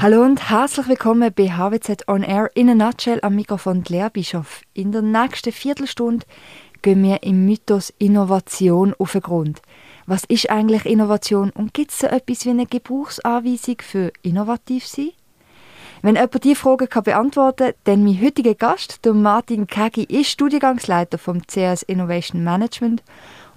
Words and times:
Hallo 0.00 0.22
und 0.22 0.50
herzlich 0.50 0.88
willkommen 0.88 1.32
bei 1.34 1.50
HWZ 1.50 2.08
On 2.08 2.22
Air 2.22 2.50
in 2.54 2.68
a 2.68 2.74
Nutshell 2.74 3.20
am 3.22 3.36
Mikrofon 3.36 3.84
Lea 3.88 4.08
Bischof. 4.12 4.60
In 4.74 4.92
der 4.92 5.02
nächsten 5.02 5.52
Viertelstunde 5.52 6.26
gehen 6.82 7.02
wir 7.02 7.22
im 7.22 7.46
Mythos 7.46 7.92
Innovation 7.98 8.94
auf 8.98 9.12
den 9.12 9.22
Grund. 9.22 9.62
Was 10.06 10.24
ist 10.24 10.50
eigentlich 10.50 10.84
Innovation 10.84 11.50
und 11.50 11.72
gibt 11.74 11.92
es 11.92 12.00
so 12.00 12.06
etwas 12.08 12.44
wie 12.44 12.50
eine 12.50 12.66
Gebrauchsanweisung 12.66 13.76
für 13.80 14.12
innovativ 14.22 14.86
sein? 14.86 15.12
Wenn 16.02 16.16
jemand 16.16 16.44
diese 16.44 16.56
Frage 16.56 16.86
kann 16.86 17.04
beantworten 17.04 17.68
kann, 17.68 17.74
dann 17.84 18.04
mein 18.04 18.20
heutiger 18.20 18.54
Gast, 18.54 19.04
der 19.04 19.14
Martin 19.14 19.66
Kegi, 19.66 20.04
ist 20.04 20.28
Studiengangsleiter 20.28 21.18
vom 21.18 21.46
CS 21.46 21.82
Innovation 21.82 22.44
Management 22.44 23.02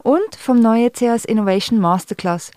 und 0.04 0.36
vom 0.38 0.60
neuen 0.60 0.94
CS 0.94 1.26
Innovation 1.26 1.80
Masterclass 1.80 2.52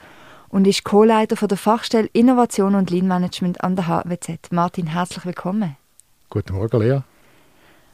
und 0.51 0.67
ist 0.67 0.85
Co-Leiter 0.85 1.47
der 1.47 1.57
Fachstelle 1.57 2.11
Innovation 2.13 2.75
und 2.75 2.91
Lean 2.91 3.07
Management 3.07 3.63
an 3.63 3.77
der 3.77 3.87
HWZ. 3.87 4.53
Martin, 4.53 4.89
herzlich 4.89 5.25
willkommen. 5.25 5.77
Guten 6.29 6.55
Morgen, 6.55 6.81
Lea. 6.81 7.01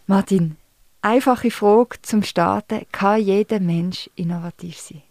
Martin, 0.07 0.57
einfache 1.03 1.51
Frage 1.51 1.97
zum 2.03 2.23
Starten. 2.23 2.83
Kann 2.93 3.21
jeder 3.21 3.61
Mensch 3.61 4.11
innovativ 4.17 4.79
sein? 4.79 5.03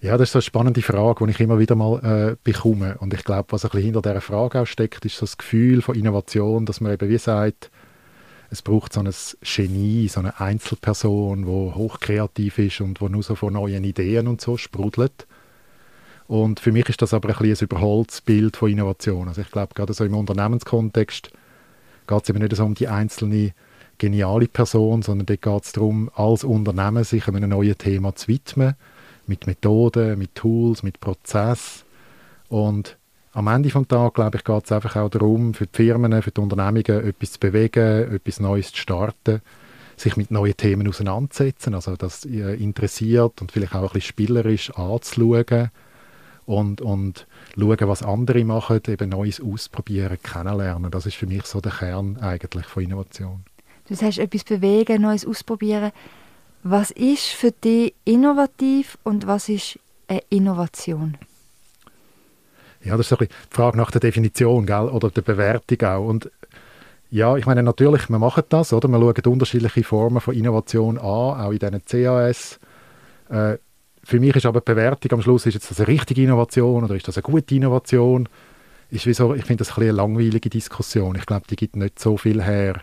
Ja, 0.00 0.16
das 0.16 0.30
ist 0.30 0.36
eine 0.36 0.42
spannende 0.42 0.80
Frage, 0.80 1.26
die 1.26 1.32
ich 1.32 1.40
immer 1.40 1.58
wieder 1.58 1.74
mal 1.74 1.98
äh, 2.04 2.36
bekomme. 2.42 2.96
Und 2.98 3.12
ich 3.12 3.24
glaube, 3.24 3.50
was 3.50 3.64
ein 3.64 3.70
bisschen 3.70 3.86
hinter 3.86 4.02
dieser 4.02 4.20
Frage 4.20 4.60
auch 4.60 4.66
steckt, 4.66 5.04
ist 5.04 5.16
so 5.16 5.26
das 5.26 5.36
Gefühl 5.36 5.82
von 5.82 5.96
Innovation, 5.96 6.66
dass 6.66 6.80
man 6.80 6.92
eben 6.92 7.08
wie 7.08 7.18
sagt, 7.18 7.70
es 8.50 8.62
braucht 8.62 8.92
so 8.94 9.00
ein 9.00 9.10
Genie, 9.42 10.08
so 10.08 10.20
eine 10.20 10.40
Einzelperson, 10.40 11.42
die 11.44 11.74
hochkreativ 11.74 12.58
ist 12.58 12.80
und 12.80 13.00
wo 13.00 13.08
nur 13.08 13.22
so 13.22 13.34
von 13.34 13.52
neuen 13.52 13.84
Ideen 13.84 14.28
und 14.28 14.40
so 14.40 14.56
sprudelt. 14.56 15.26
Und 16.28 16.60
für 16.60 16.72
mich 16.72 16.88
ist 16.90 17.00
das 17.00 17.14
aber 17.14 17.30
ein, 17.30 17.46
ein 17.46 17.56
überholtes 17.58 18.20
Bild 18.20 18.58
von 18.58 18.70
Innovation. 18.70 19.28
Also 19.28 19.40
ich 19.40 19.50
glaube, 19.50 19.74
gerade 19.74 19.94
so 19.94 20.04
im 20.04 20.14
Unternehmenskontext 20.14 21.30
geht 22.06 22.22
es 22.22 22.28
eben 22.28 22.38
nicht 22.38 22.54
so 22.54 22.64
um 22.64 22.74
die 22.74 22.86
einzelne 22.86 23.52
geniale 23.96 24.46
Person, 24.46 25.02
sondern 25.02 25.26
dort 25.26 25.42
geht 25.42 25.64
es 25.64 25.72
darum, 25.72 26.10
als 26.14 26.44
Unternehmen 26.44 27.02
sich 27.02 27.26
einem 27.26 27.48
neuen 27.48 27.76
Thema 27.76 28.14
zu 28.14 28.28
widmen 28.28 28.74
mit 29.26 29.46
Methoden, 29.46 30.18
mit 30.18 30.34
Tools, 30.34 30.82
mit 30.82 31.00
Prozess. 31.00 31.84
Und 32.48 32.98
am 33.32 33.46
Ende 33.48 33.70
des 33.70 33.88
Tages, 33.88 34.14
glaube 34.14 34.36
ich, 34.36 34.44
geht 34.44 34.64
es 34.64 34.72
einfach 34.72 34.96
auch 34.96 35.08
darum, 35.08 35.54
für 35.54 35.66
die 35.66 35.76
Firmen, 35.76 36.22
für 36.22 36.30
die 36.30 36.40
Unternehmungen 36.40 37.08
etwas 37.08 37.32
zu 37.32 37.40
bewegen, 37.40 38.14
etwas 38.14 38.38
Neues 38.38 38.72
zu 38.72 38.78
starten, 38.78 39.40
sich 39.96 40.16
mit 40.16 40.30
neuen 40.30 40.56
Themen 40.56 40.86
auseinanderzusetzen, 40.88 41.74
also 41.74 41.96
das 41.96 42.24
interessiert 42.24 43.40
und 43.40 43.50
vielleicht 43.50 43.74
auch 43.74 43.82
ein 43.82 43.88
bisschen 43.88 44.02
spielerisch 44.02 44.70
anzuschauen 44.74 45.70
und, 46.48 46.80
und 46.80 47.26
schauen, 47.58 47.88
was 47.88 48.02
andere 48.02 48.42
machen, 48.42 48.80
eben 48.88 49.10
Neues 49.10 49.38
ausprobieren, 49.40 50.16
kennenlernen. 50.22 50.90
Das 50.90 51.04
ist 51.04 51.16
für 51.16 51.26
mich 51.26 51.44
so 51.44 51.60
der 51.60 51.72
Kern 51.72 52.16
eigentlich 52.22 52.64
von 52.64 52.82
Innovation. 52.82 53.44
Du 53.86 53.94
sagst, 53.94 54.18
etwas 54.18 54.44
bewegen, 54.44 55.02
Neues 55.02 55.26
ausprobieren. 55.26 55.92
Was 56.62 56.90
ist 56.90 57.28
für 57.28 57.52
dich 57.52 57.94
innovativ 58.04 58.96
und 59.04 59.26
was 59.26 59.50
ist 59.50 59.78
eine 60.08 60.22
Innovation? 60.30 61.18
Ja, 62.82 62.96
das 62.96 63.12
ist 63.12 63.20
ein 63.20 63.28
die 63.28 63.54
Frage 63.54 63.76
nach 63.76 63.90
der 63.90 64.00
Definition 64.00 64.64
gell? 64.64 64.88
oder 64.88 65.10
der 65.10 65.22
Bewertung 65.22 65.82
auch. 65.86 66.06
Und 66.06 66.30
ja, 67.10 67.36
ich 67.36 67.44
meine 67.44 67.62
natürlich, 67.62 68.08
wir 68.08 68.18
machen 68.18 68.44
das, 68.48 68.72
oder? 68.72 68.88
Wir 68.88 68.98
schauen 68.98 69.32
unterschiedliche 69.32 69.84
Formen 69.84 70.22
von 70.22 70.34
Innovation 70.34 70.96
an, 70.96 71.04
auch 71.04 71.50
in 71.50 71.58
diesen 71.58 71.84
CAS. 71.84 72.58
Äh, 73.28 73.58
für 74.08 74.20
mich 74.20 74.34
ist 74.36 74.46
aber 74.46 74.60
die 74.60 74.72
Bewertung 74.72 75.12
am 75.12 75.20
Schluss, 75.20 75.44
ist 75.44 75.52
jetzt 75.52 75.70
das 75.70 75.80
eine 75.80 75.88
richtige 75.88 76.22
Innovation 76.22 76.82
oder 76.82 76.94
ist 76.94 77.06
das 77.06 77.18
eine 77.18 77.24
gute 77.24 77.54
Innovation? 77.54 78.26
Ist 78.90 79.04
wie 79.04 79.12
so, 79.12 79.34
ich 79.34 79.44
finde 79.44 79.66
das 79.66 79.76
ein 79.76 79.82
eine 79.82 79.92
langweilige 79.92 80.48
Diskussion. 80.48 81.14
Ich 81.16 81.26
glaube, 81.26 81.44
die 81.50 81.56
gibt 81.56 81.76
nicht 81.76 81.98
so 81.98 82.16
viel 82.16 82.42
her. 82.42 82.80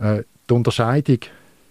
Äh, 0.00 0.24
die 0.50 0.54
Unterscheidung 0.54 1.20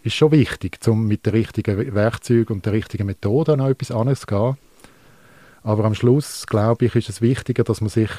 ist 0.04 0.16
schon 0.16 0.32
wichtig, 0.32 0.80
um 0.88 1.06
mit 1.06 1.26
den 1.26 1.34
richtigen 1.34 1.94
Werkzeugen 1.94 2.56
und 2.56 2.66
den 2.66 2.72
richtigen 2.72 3.06
Methoden 3.06 3.60
an 3.60 3.70
etwas 3.70 3.92
anzugehen. 3.92 4.56
Aber 5.64 5.84
am 5.84 5.94
Schluss, 5.94 6.48
glaube 6.48 6.86
ich, 6.86 6.96
ist 6.96 7.10
es 7.10 7.22
wichtiger, 7.22 7.66
dass 7.66 7.82
man 7.82 7.90
sich 7.90 8.12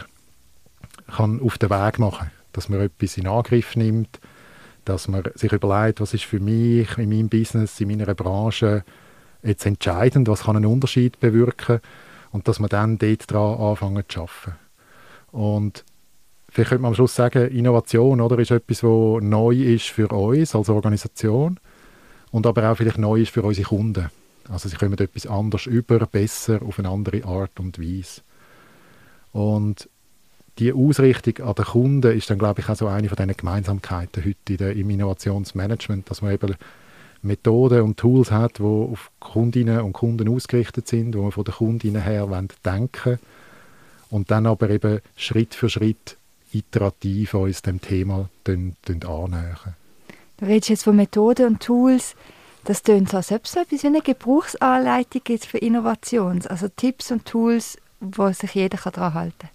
kann 1.06 1.40
auf 1.40 1.56
den 1.56 1.70
Weg 1.70 1.98
machen 1.98 2.18
kann. 2.18 2.30
Dass 2.52 2.68
man 2.68 2.82
etwas 2.82 3.16
in 3.16 3.28
Angriff 3.28 3.76
nimmt, 3.76 4.20
dass 4.84 5.08
man 5.08 5.22
sich 5.36 5.52
überlegt, 5.52 6.02
was 6.02 6.12
ist 6.12 6.24
für 6.24 6.38
mich 6.38 6.98
in 6.98 7.08
meinem 7.08 7.30
Business, 7.30 7.80
in 7.80 7.88
meiner 7.88 8.14
Branche 8.14 8.84
jetzt 9.44 9.66
entscheidend, 9.66 10.28
was 10.28 10.44
kann 10.44 10.56
einen 10.56 10.66
Unterschied 10.66 11.20
bewirken 11.20 11.80
und 12.32 12.48
dass 12.48 12.58
man 12.58 12.68
dann 12.68 12.98
dort 12.98 13.30
dran 13.30 13.58
anfangen 13.58 14.04
zu 14.08 14.22
arbeiten. 14.22 14.58
Und 15.30 15.84
vielleicht 16.48 16.70
könnte 16.70 16.82
man 16.82 16.90
am 16.90 16.94
Schluss 16.94 17.14
sagen, 17.14 17.48
Innovation 17.48 18.20
oder, 18.20 18.38
ist 18.38 18.50
etwas, 18.50 18.82
was 18.82 19.22
neu 19.22 19.54
ist 19.54 19.88
für 19.88 20.08
uns 20.08 20.54
als 20.54 20.68
Organisation 20.68 21.60
und 22.30 22.46
aber 22.46 22.70
auch 22.70 22.76
vielleicht 22.76 22.98
neu 22.98 23.20
ist 23.20 23.30
für 23.30 23.42
unsere 23.42 23.68
Kunden. 23.68 24.10
Also 24.48 24.68
sie 24.68 24.76
kommen 24.76 24.98
etwas 24.98 25.26
anders 25.26 25.66
über, 25.66 25.98
besser, 26.06 26.60
auf 26.62 26.78
eine 26.78 26.88
andere 26.88 27.24
Art 27.24 27.58
und 27.60 27.78
Weise. 27.78 28.22
Und 29.32 29.88
die 30.58 30.72
Ausrichtung 30.72 31.44
an 31.46 31.54
den 31.54 31.64
Kunden 31.64 32.16
ist 32.16 32.30
dann, 32.30 32.38
glaube 32.38 32.60
ich, 32.60 32.68
auch 32.68 32.76
so 32.76 32.86
eine 32.86 33.08
von 33.08 33.16
diesen 33.16 33.36
Gemeinsamkeiten 33.36 34.24
heute 34.24 34.64
im 34.72 34.90
Innovationsmanagement, 34.90 36.08
dass 36.10 36.22
man 36.22 36.32
eben 36.32 36.54
Methoden 37.24 37.82
und 37.82 37.96
Tools 37.96 38.30
hat, 38.30 38.58
die 38.58 38.62
auf 38.62 39.10
Kundinnen 39.18 39.80
und 39.80 39.92
Kunden 39.92 40.28
ausgerichtet 40.28 40.86
sind, 40.88 41.16
wo 41.16 41.22
man 41.22 41.32
von 41.32 41.44
den 41.44 41.54
Kundinnen 41.54 42.02
her 42.02 42.28
denken 42.64 43.18
und 44.10 44.30
dann 44.30 44.46
aber 44.46 44.70
eben 44.70 45.00
Schritt 45.16 45.54
für 45.54 45.68
Schritt 45.68 46.16
iterativ 46.52 47.34
uns 47.34 47.62
dem 47.62 47.80
Thema 47.80 48.28
annähern. 48.46 49.74
Du 50.36 50.46
redest 50.46 50.68
jetzt 50.68 50.84
von 50.84 50.96
Methoden 50.96 51.46
und 51.46 51.62
Tools. 51.62 52.14
Das 52.64 52.82
tönt 52.82 53.10
so, 53.10 53.18
als 53.18 53.30
ob 53.30 53.44
es 53.44 53.56
etwas 53.56 53.82
wie 53.82 53.86
eine 53.88 54.00
Gebrauchsanleitung 54.00 55.22
gibt 55.24 55.44
für 55.44 55.58
Innovation. 55.58 56.42
Also 56.46 56.68
Tipps 56.68 57.10
und 57.10 57.24
Tools, 57.26 57.76
wo 58.00 58.30
sich 58.32 58.54
jeder 58.54 58.78
daran 58.78 59.14
halten 59.14 59.38
kann. 59.38 59.50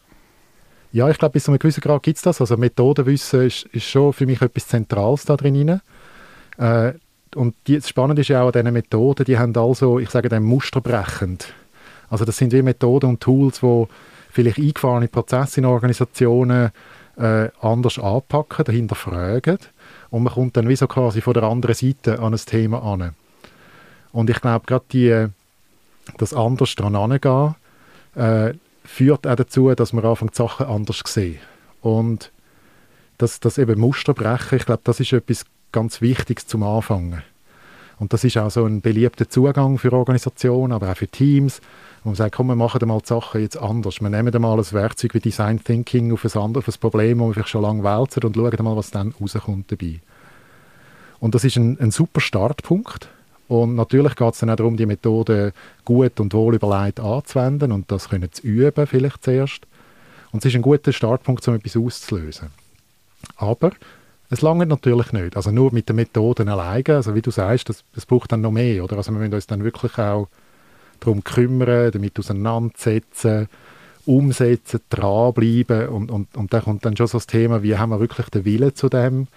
Ja, 0.91 1.09
ich 1.09 1.17
glaube, 1.17 1.33
bis 1.33 1.43
zu 1.43 1.51
einem 1.51 1.59
gewissen 1.59 1.81
Grad 1.81 2.03
gibt 2.03 2.17
es 2.17 2.23
das. 2.23 2.41
Also 2.41 2.57
Methodenwissen 2.57 3.43
ist, 3.43 3.65
ist 3.65 3.85
schon 3.85 4.13
für 4.13 4.25
mich 4.25 4.41
etwas 4.41 4.67
Zentrales 4.67 5.25
da 5.25 5.37
drin. 5.37 5.81
Äh, 6.57 6.93
und 7.35 7.55
die, 7.67 7.77
das 7.77 7.89
Spannende 7.89 8.21
ist 8.21 8.29
ja 8.29 8.41
auch 8.41 8.47
an 8.47 8.53
diesen 8.53 8.73
Methoden, 8.73 9.25
die 9.25 9.37
haben 9.37 9.55
also, 9.55 9.99
ich 9.99 10.09
sage 10.09 10.29
dem 10.29 10.43
musterbrechend. 10.43 11.53
Also 12.09 12.25
das 12.25 12.37
sind 12.37 12.53
wie 12.53 12.61
Methoden 12.61 13.11
und 13.11 13.21
Tools, 13.21 13.59
die 13.59 13.85
vielleicht 14.31 14.57
eingefahrene 14.57 15.07
Prozesse 15.07 15.59
in 15.59 15.65
Organisationen 15.65 16.71
äh, 17.17 17.49
anders 17.61 17.99
anpacken, 17.99 18.65
dahinter 18.65 18.95
fragen 18.95 19.59
und 20.09 20.23
man 20.23 20.33
kommt 20.33 20.57
dann 20.57 20.69
wie 20.69 20.75
so 20.75 20.87
quasi 20.87 21.21
von 21.21 21.33
der 21.33 21.43
anderen 21.43 21.75
Seite 21.75 22.19
an 22.19 22.33
ein 22.33 22.39
Thema 22.39 22.81
an. 22.81 23.13
Und 24.11 24.29
ich 24.29 24.41
glaube, 24.41 24.65
gerade 24.65 25.31
das 26.17 26.33
anders 26.33 26.75
dran 26.75 26.95
angehen, 26.95 27.55
äh, 28.15 28.53
führt 28.83 29.27
auch 29.27 29.35
dazu, 29.35 29.73
dass 29.75 29.93
man 29.93 30.05
anfängt, 30.05 30.35
Sachen 30.35 30.65
anders 30.65 30.97
zu 31.05 31.11
sehen. 31.11 31.39
Und 31.81 32.31
das, 33.17 33.39
das 33.39 33.57
eben 33.57 33.79
Muster 33.79 34.13
brechen, 34.13 34.57
ich 34.57 34.65
glaube, 34.65 34.81
das 34.83 34.99
ist 34.99 35.13
etwas 35.13 35.45
ganz 35.71 36.01
Wichtiges 36.01 36.47
zum 36.47 36.63
Anfangen. 36.63 37.23
Und 37.99 38.13
das 38.13 38.23
ist 38.23 38.37
auch 38.37 38.49
so 38.49 38.65
ein 38.65 38.81
beliebter 38.81 39.29
Zugang 39.29 39.77
für 39.77 39.91
Organisationen, 39.91 40.71
aber 40.71 40.91
auch 40.91 40.97
für 40.97 41.07
Teams, 41.07 41.61
wo 42.03 42.09
man 42.09 42.15
sagt, 42.15 42.35
komm, 42.35 42.47
wir 42.47 42.55
machen 42.55 42.87
mal 42.87 42.99
die 42.99 43.07
Sachen 43.07 43.41
jetzt 43.41 43.57
anders. 43.57 43.99
Wir 43.99 44.09
nehmen 44.09 44.41
mal 44.41 44.57
ein 44.57 44.71
Werkzeug 44.71 45.13
wie 45.13 45.19
Design 45.19 45.61
Thinking 45.61 46.13
auf 46.13 46.23
ein, 46.23 46.41
anderes, 46.41 46.67
auf 46.69 46.75
ein 46.75 46.79
Problem, 46.79 47.19
das 47.19 47.27
wir 47.27 47.33
vielleicht 47.33 47.49
schon 47.49 47.61
lange 47.61 47.83
wälzen 47.83 48.23
und 48.23 48.35
schauen 48.35 48.63
mal, 48.63 48.75
was 48.77 48.91
dann 48.91 49.13
rauskommt 49.19 49.71
dabei. 49.71 49.99
Und 51.19 51.35
das 51.35 51.43
ist 51.43 51.57
ein, 51.57 51.77
ein 51.79 51.91
super 51.91 52.21
Startpunkt. 52.21 53.09
Und 53.49 53.75
natürlich 53.75 54.15
geht 54.15 54.33
es 54.33 54.39
dann 54.39 54.51
auch 54.51 54.55
darum, 54.55 54.77
die 54.77 54.85
Methode 54.85 55.53
gut 55.83 56.19
und 56.19 56.33
wohl 56.33 56.55
überlegt 56.55 56.99
anzuwenden 56.99 57.71
und 57.71 57.91
das 57.91 58.09
können 58.09 58.31
zu 58.31 58.43
üben, 58.43 58.87
vielleicht 58.87 59.23
zuerst. 59.23 59.65
Und 60.31 60.39
es 60.39 60.45
ist 60.45 60.55
ein 60.55 60.61
guter 60.61 60.93
Startpunkt, 60.93 61.45
um 61.47 61.55
etwas 61.55 61.75
auszulösen. 61.75 62.49
Aber 63.35 63.71
es 64.29 64.41
lange 64.41 64.65
natürlich 64.65 65.11
nicht. 65.11 65.35
Also 65.35 65.51
nur 65.51 65.73
mit 65.73 65.89
den 65.89 65.95
Methoden 65.95 66.49
alleine, 66.49 66.95
also 66.95 67.15
wie 67.15 67.21
du 67.21 67.31
sagst, 67.31 67.69
das, 67.69 67.83
das 67.95 68.05
braucht 68.05 68.31
dann 68.31 68.41
noch 68.41 68.51
mehr. 68.51 68.83
Oder? 68.83 68.97
Also 68.97 69.11
wir 69.11 69.19
müssen 69.19 69.33
uns 69.33 69.47
dann 69.47 69.63
wirklich 69.63 69.97
auch 69.97 70.27
darum 70.99 71.23
kümmern, 71.23 71.91
damit 71.91 72.19
auseinandersetzen, 72.19 73.47
umsetzen, 74.05 74.81
dranbleiben 74.89 75.89
und, 75.89 76.11
und, 76.11 76.35
und 76.35 76.53
da 76.53 76.61
kommt 76.61 76.85
dann 76.85 76.97
schon 76.97 77.07
so 77.07 77.17
das 77.17 77.27
Thema, 77.27 77.63
wie 77.63 77.77
haben 77.77 77.89
wir 77.89 77.99
wirklich 77.99 78.29
den 78.29 78.45
Willen 78.45 78.75
zu 78.75 78.89
dem 78.89 79.27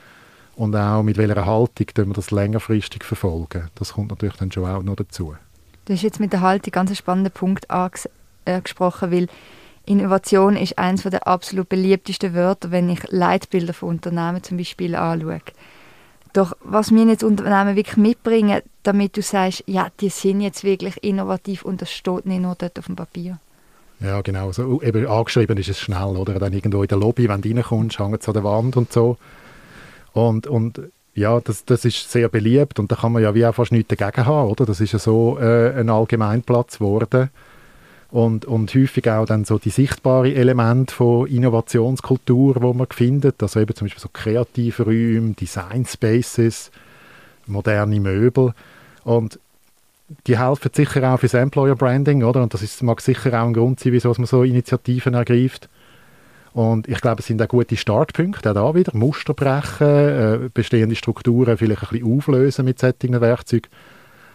und 0.56 0.76
auch 0.76 1.02
mit 1.02 1.18
welcher 1.18 1.46
Haltung 1.46 1.86
wir 1.94 2.14
das 2.14 2.30
längerfristig 2.30 3.04
verfolgen. 3.04 3.68
Das 3.74 3.94
kommt 3.94 4.10
natürlich 4.10 4.36
dann 4.36 4.52
schon 4.52 4.66
auch 4.66 4.82
noch 4.82 4.96
dazu. 4.96 5.34
Du 5.84 5.92
hast 5.92 6.02
jetzt 6.02 6.20
mit 6.20 6.32
der 6.32 6.40
Haltung 6.40 6.70
ganz 6.72 6.90
einen 6.90 6.96
spannenden 6.96 7.32
Punkt 7.32 7.70
angesprochen, 7.70 9.10
weil 9.10 9.28
Innovation 9.92 10.56
ist 10.56 10.78
eines 10.78 11.02
der 11.02 11.26
absolut 11.26 11.68
beliebtesten 11.68 12.34
Wörter, 12.34 12.70
wenn 12.70 12.88
ich 12.88 13.00
Leitbilder 13.10 13.74
von 13.74 13.90
Unternehmen 13.90 14.42
zum 14.42 14.56
Beispiel 14.56 14.94
anschaue. 14.94 15.40
Doch 16.32 16.56
was 16.64 16.90
mir 16.90 17.04
jetzt 17.06 17.22
Unternehmen 17.22 17.76
wirklich 17.76 17.98
mitbringen, 17.98 18.62
damit 18.82 19.16
du 19.16 19.22
sagst, 19.22 19.64
ja, 19.66 19.88
die 20.00 20.08
sind 20.08 20.40
jetzt 20.40 20.64
wirklich 20.64 21.02
innovativ 21.04 21.62
und 21.64 21.82
das 21.82 21.92
steht 21.92 22.24
nicht 22.24 22.40
nur 22.40 22.54
dort 22.54 22.78
auf 22.78 22.86
dem 22.86 22.96
Papier. 22.96 23.38
Ja, 24.00 24.20
genau. 24.22 24.50
So, 24.50 24.82
eben 24.82 25.06
angeschrieben 25.06 25.58
ist 25.58 25.68
es 25.68 25.78
schnell, 25.78 26.16
oder? 26.16 26.38
Dann 26.38 26.52
irgendwo 26.52 26.82
in 26.82 26.88
der 26.88 26.98
Lobby, 26.98 27.28
wenn 27.28 27.42
du 27.42 27.50
reinkommst, 27.50 27.98
hängt 27.98 28.22
es 28.22 28.28
an 28.28 28.34
der 28.34 28.44
Wand 28.44 28.76
und 28.76 28.92
so. 28.92 29.18
Und, 30.14 30.46
und 30.46 30.80
ja, 31.14 31.38
das, 31.40 31.64
das 31.66 31.84
ist 31.84 32.10
sehr 32.10 32.28
beliebt 32.28 32.78
und 32.78 32.90
da 32.90 32.96
kann 32.96 33.12
man 33.12 33.22
ja 33.22 33.34
wie 33.34 33.44
auch 33.44 33.54
fast 33.54 33.70
nichts 33.70 33.94
dagegen 33.94 34.26
haben, 34.26 34.50
oder? 34.50 34.64
Das 34.64 34.80
ist 34.80 34.92
ja 34.92 34.98
so 34.98 35.38
äh, 35.38 35.78
ein 35.78 35.90
Allgemeinplatz 35.90 36.78
geworden. 36.78 37.30
Und, 38.12 38.44
und 38.44 38.74
häufig 38.74 39.08
auch 39.08 39.24
dann 39.24 39.46
so 39.46 39.58
die 39.58 39.70
sichtbaren 39.70 40.36
Elemente 40.36 40.94
von 40.94 41.26
Innovationskultur, 41.26 42.60
wo 42.60 42.74
man 42.74 42.86
findet, 42.90 43.42
also 43.42 43.58
eben 43.58 43.74
zum 43.74 43.86
Beispiel 43.86 44.02
so 44.02 44.10
kreative 44.12 44.82
Räume, 44.82 45.32
Design 45.32 45.86
Spaces, 45.86 46.70
moderne 47.46 48.00
Möbel 48.00 48.52
und 49.04 49.38
die 50.26 50.38
helfen 50.38 50.70
sicher 50.74 51.10
auch 51.10 51.20
fürs 51.20 51.32
Employer 51.32 51.74
Branding, 51.74 52.22
oder? 52.22 52.42
Und 52.42 52.52
das 52.52 52.62
ist, 52.62 52.82
mag 52.82 53.00
sicher 53.00 53.32
auch 53.40 53.46
ein 53.46 53.54
Grund 53.54 53.80
sein, 53.80 53.94
wieso 53.94 54.12
man 54.18 54.26
so 54.26 54.42
Initiativen 54.42 55.14
ergreift. 55.14 55.70
Und 56.52 56.88
ich 56.88 57.00
glaube, 57.00 57.20
es 57.20 57.26
sind 57.26 57.40
auch 57.40 57.48
gute 57.48 57.78
Startpunkte, 57.78 58.50
auch 58.50 58.54
da 58.54 58.74
wieder, 58.74 58.94
Muster 58.94 59.32
brechen, 59.32 59.86
äh, 59.86 60.50
bestehende 60.52 60.96
Strukturen 60.96 61.56
vielleicht 61.56 61.84
ein 61.84 61.88
bisschen 61.88 62.18
auflösen 62.18 62.66
mit 62.66 62.78
solchen 62.78 63.18
Werkzeugen. 63.22 63.70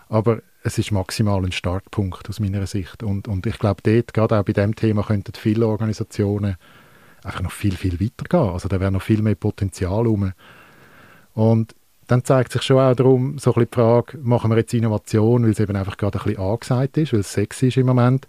Aber 0.10 0.40
es 0.68 0.78
ist 0.78 0.92
maximal 0.92 1.44
ein 1.44 1.52
Startpunkt 1.52 2.30
aus 2.30 2.40
meiner 2.40 2.68
Sicht. 2.68 3.02
Und, 3.02 3.28
und 3.28 3.46
ich 3.46 3.58
glaube, 3.58 3.82
dort, 3.84 4.14
gerade 4.14 4.38
auch 4.38 4.44
bei 4.44 4.54
diesem 4.54 4.76
Thema, 4.76 5.04
könnten 5.04 5.34
viele 5.36 5.66
Organisationen 5.66 6.58
einfach 7.24 7.42
noch 7.42 7.52
viel, 7.52 7.76
viel 7.76 8.00
weiter 8.00 8.26
gehen. 8.30 8.54
Also 8.54 8.68
da 8.68 8.80
wäre 8.80 8.92
noch 8.92 9.02
viel 9.02 9.22
mehr 9.22 9.36
Potenzial 9.36 10.06
rum. 10.06 10.34
Und 11.34 11.74
dann 12.08 12.24
zeigt 12.24 12.52
sich 12.52 12.62
schon 12.62 12.80
auch 12.80 12.96
darum, 12.96 13.38
so 13.38 13.52
ein 13.52 13.54
bisschen 13.54 13.72
die 13.72 13.76
Frage, 13.76 14.18
machen 14.20 14.52
wir 14.52 14.58
jetzt 14.58 14.74
Innovation, 14.74 15.44
weil 15.44 15.52
es 15.52 15.60
eben 15.60 15.76
einfach 15.76 15.98
gerade 15.98 16.20
ein 16.20 16.24
bisschen 16.24 16.42
angesagt 16.42 16.98
ist, 16.98 17.14
weil 17.14 17.20
es 17.20 17.34
sexy 17.34 17.68
ist 17.68 17.78
im 17.78 17.86
Moment, 17.86 18.28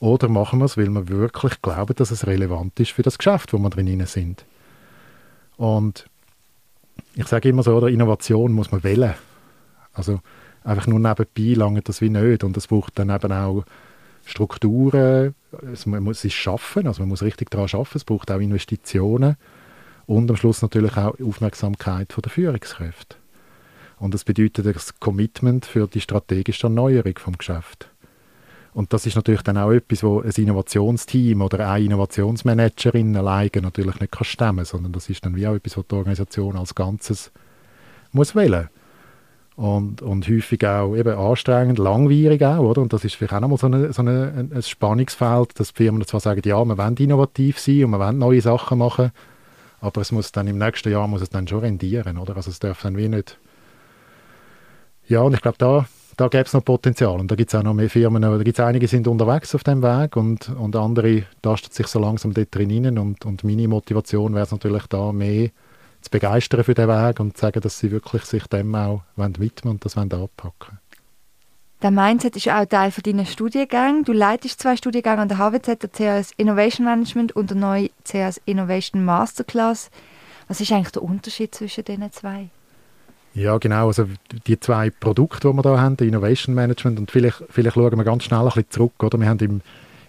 oder 0.00 0.28
machen 0.28 0.58
wir 0.58 0.64
es, 0.64 0.76
weil 0.76 0.88
wir 0.88 1.08
wirklich 1.08 1.62
glauben, 1.62 1.94
dass 1.94 2.10
es 2.10 2.26
relevant 2.26 2.78
ist 2.80 2.90
für 2.90 3.02
das 3.02 3.18
Geschäft, 3.18 3.52
wo 3.52 3.58
wir 3.58 3.70
drin 3.70 4.04
sind. 4.06 4.44
Und 5.56 6.06
ich 7.14 7.26
sage 7.26 7.48
immer 7.48 7.62
so, 7.62 7.76
oder 7.76 7.88
Innovation 7.88 8.52
muss 8.52 8.72
man 8.72 8.82
wählen. 8.82 9.14
Also 9.94 10.20
einfach 10.64 10.86
nur 10.86 10.98
nebenbei 10.98 11.54
lange 11.54 11.82
das 11.82 12.00
wie 12.00 12.10
nicht. 12.10 12.44
Und 12.44 12.56
es 12.56 12.66
braucht 12.66 12.98
dann 12.98 13.10
eben 13.10 13.32
auch 13.32 13.64
Strukturen, 14.24 15.34
also 15.66 15.90
man 15.90 16.02
muss 16.02 16.24
es 16.24 16.32
schaffen, 16.32 16.86
also 16.86 17.02
man 17.02 17.08
muss 17.08 17.22
richtig 17.22 17.50
daran 17.50 17.68
arbeiten, 17.72 17.96
es 17.98 18.04
braucht 18.04 18.30
auch 18.30 18.40
Investitionen 18.40 19.36
und 20.06 20.30
am 20.30 20.36
Schluss 20.36 20.62
natürlich 20.62 20.96
auch 20.96 21.18
Aufmerksamkeit 21.20 22.12
von 22.12 22.22
der 22.22 22.30
Führungskräfte. 22.30 23.16
Und 23.98 24.14
das 24.14 24.24
bedeutet 24.24 24.66
das 24.66 24.98
Commitment 24.98 25.66
für 25.66 25.86
die 25.86 26.00
strategische 26.00 26.66
Erneuerung 26.66 27.18
vom 27.18 27.38
Geschäft. 27.38 27.88
Und 28.74 28.92
das 28.92 29.06
ist 29.06 29.16
natürlich 29.16 29.42
dann 29.42 29.58
auch 29.58 29.70
etwas, 29.70 30.02
wo 30.02 30.20
ein 30.20 30.30
Innovationsteam 30.30 31.42
oder 31.42 31.68
eine 31.68 31.84
Innovationsmanagerin 31.84 33.14
alleine 33.16 33.50
natürlich 33.60 34.00
nicht 34.00 34.12
kann 34.12 34.24
stemmen, 34.24 34.64
sondern 34.64 34.92
das 34.92 35.10
ist 35.10 35.24
dann 35.24 35.36
wie 35.36 35.46
auch 35.46 35.54
etwas, 35.54 35.76
was 35.76 35.86
die 35.86 35.94
Organisation 35.94 36.56
als 36.56 36.74
Ganzes 36.74 37.30
muss 38.12 38.34
wählen. 38.34 38.68
Und, 39.54 40.00
und 40.00 40.26
häufig 40.28 40.66
auch 40.66 40.96
eben 40.96 41.16
anstrengend, 41.16 41.78
langwierig 41.78 42.42
auch, 42.42 42.60
oder? 42.60 42.80
Und 42.80 42.92
das 42.92 43.04
ist 43.04 43.16
vielleicht 43.16 43.34
auch 43.34 43.40
nochmal 43.40 43.58
so, 43.58 43.66
eine, 43.66 43.92
so 43.92 44.00
eine, 44.00 44.48
ein 44.50 44.62
Spannungsfeld, 44.62 45.60
dass 45.60 45.74
die 45.74 45.84
Firmen 45.84 46.06
zwar 46.06 46.20
sagen, 46.20 46.40
ja, 46.44 46.64
wir 46.64 46.78
wollen 46.78 46.96
innovativ 46.96 47.58
sein 47.58 47.84
und 47.84 47.90
wir 47.90 47.98
wollen 47.98 48.18
neue 48.18 48.40
Sachen 48.40 48.78
machen, 48.78 49.12
aber 49.82 50.00
es 50.00 50.10
muss 50.10 50.32
dann 50.32 50.46
im 50.46 50.56
nächsten 50.56 50.90
Jahr 50.90 51.06
muss 51.06 51.20
es 51.20 51.28
dann 51.28 51.46
schon 51.46 51.60
rendieren, 51.60 52.16
oder? 52.16 52.36
Also 52.36 52.50
es 52.50 52.60
darf 52.60 52.82
dann 52.82 52.96
wie 52.96 53.08
nicht... 53.08 53.38
Ja, 55.06 55.20
und 55.20 55.34
ich 55.34 55.42
glaube, 55.42 55.58
da 55.58 55.86
da 56.16 56.28
gäbe 56.28 56.44
es 56.44 56.52
noch 56.52 56.64
Potenzial. 56.64 57.18
Und 57.20 57.30
da 57.30 57.34
gibt 57.34 57.52
es 57.52 57.58
auch 57.58 57.62
noch 57.62 57.74
mehr 57.74 57.90
Firmen, 57.90 58.22
da 58.22 58.36
gibt 58.38 58.58
es 58.58 58.64
einige, 58.64 58.86
sind 58.88 59.08
unterwegs 59.08 59.54
auf 59.54 59.64
dem 59.64 59.82
Weg 59.82 60.16
und, 60.16 60.48
und 60.50 60.76
andere 60.76 61.24
tasten 61.40 61.72
sich 61.72 61.86
so 61.86 61.98
langsam 61.98 62.34
dort 62.34 62.54
drin. 62.54 62.98
Und, 62.98 63.24
und 63.24 63.44
meine 63.44 63.68
Motivation 63.68 64.34
wäre 64.34 64.44
es 64.44 64.52
natürlich 64.52 64.86
da, 64.88 65.12
mehr 65.12 65.50
zu 66.02 66.10
begeistern 66.10 66.64
für 66.64 66.74
den 66.74 66.88
Weg 66.88 67.20
und 67.20 67.36
zu 67.36 67.42
sagen, 67.42 67.60
dass 67.60 67.78
sie 67.78 67.90
wirklich 67.90 68.24
sich 68.24 68.46
dem 68.46 68.74
auch 68.74 69.02
widmen 69.16 69.74
und 69.74 69.84
das 69.84 69.96
anpacken. 69.96 70.78
Der 71.82 71.90
Mindset 71.90 72.36
ist 72.36 72.48
auch 72.48 72.64
Teil 72.64 72.92
von 72.92 73.02
deinen 73.02 73.26
Studiengängen. 73.26 74.04
Du 74.04 74.12
leitest 74.12 74.60
zwei 74.60 74.76
Studiengänge 74.76 75.18
an 75.18 75.28
der 75.28 75.38
HWZ, 75.38 75.82
der 75.82 75.88
CAS 75.88 76.30
Innovation 76.36 76.86
Management 76.86 77.32
und 77.32 77.50
der 77.50 77.56
neue 77.56 77.90
CAS 78.04 78.40
Innovation 78.44 79.04
Masterclass. 79.04 79.90
Was 80.46 80.60
ist 80.60 80.70
eigentlich 80.70 80.92
der 80.92 81.02
Unterschied 81.02 81.52
zwischen 81.54 81.82
diesen 81.84 82.12
zwei? 82.12 82.50
Ja, 83.34 83.58
genau. 83.58 83.88
Also 83.88 84.06
die 84.46 84.60
zwei 84.60 84.90
Produkte, 84.90 85.48
die 85.48 85.54
wir 85.54 85.62
hier 85.62 85.80
haben, 85.80 85.96
Innovation 85.96 86.54
Management 86.54 87.00
und 87.00 87.10
vielleicht, 87.10 87.42
vielleicht 87.50 87.74
schauen 87.74 87.96
wir 87.96 88.04
ganz 88.04 88.24
schnell 88.24 88.40
ein 88.40 88.46
bisschen 88.46 88.70
zurück. 88.70 89.02
Oder? 89.02 89.18
Wir 89.18 89.28
haben 89.28 89.38
im, 89.40 89.60